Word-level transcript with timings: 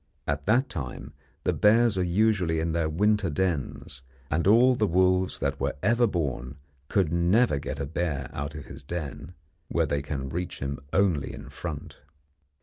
At 0.25 0.47
that 0.47 0.67
time 0.67 1.13
the 1.43 1.53
bears 1.53 1.95
are 1.95 2.01
usually 2.03 2.59
in 2.59 2.71
their 2.71 2.89
winter 2.89 3.29
dens, 3.29 4.01
and 4.31 4.47
all 4.47 4.73
the 4.73 4.87
wolves 4.87 5.37
that 5.37 5.59
were 5.59 5.75
ever 5.83 6.07
born 6.07 6.57
could 6.87 7.13
never 7.13 7.59
get 7.59 7.79
a 7.79 7.85
bear 7.85 8.27
out 8.33 8.55
of 8.55 8.65
his 8.65 8.81
den, 8.81 9.35
where 9.67 9.85
they 9.85 10.01
can 10.01 10.27
reach 10.29 10.57
him 10.57 10.79
only 10.91 11.31
in 11.31 11.49
front. 11.49 11.99